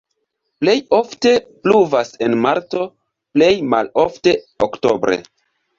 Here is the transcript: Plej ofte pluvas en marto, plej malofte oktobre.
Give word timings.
Plej 0.63 0.73
ofte 0.99 1.33
pluvas 1.67 2.15
en 2.29 2.39
marto, 2.47 2.89
plej 3.39 3.55
malofte 3.77 4.39
oktobre. 4.71 5.25